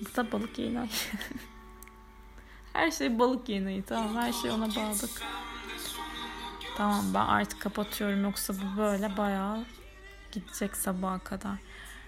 [0.00, 0.88] Bu da balık yayını.
[2.72, 3.82] her şey balık yayını.
[3.82, 5.22] Tamam her şey ona bağladık.
[6.76, 9.64] Tamam ben artık kapatıyorum yoksa bu böyle bayağı
[10.32, 11.56] gidecek sabaha kadar.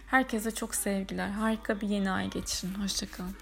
[0.06, 1.28] Herkese çok sevgiler.
[1.28, 2.74] Harika bir yeni ay geçirin.
[2.74, 3.36] Hoşçakalın.